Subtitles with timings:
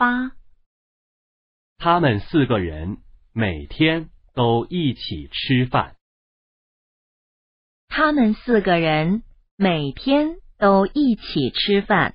[0.00, 0.32] 八。
[1.76, 2.96] 他们四个人
[3.34, 5.96] 每天都一起吃饭。
[7.86, 9.22] 他们四个人
[9.56, 12.14] 每天都一起吃饭。